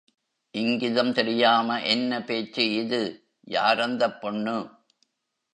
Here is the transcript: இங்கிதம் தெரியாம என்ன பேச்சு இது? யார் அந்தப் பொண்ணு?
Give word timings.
இங்கிதம் 0.53 1.11
தெரியாம 1.11 1.81
என்ன 1.83 2.23
பேச்சு 2.23 2.73
இது? 2.73 3.01
யார் 3.47 3.79
அந்தப் 3.79 4.21
பொண்ணு? 4.21 4.57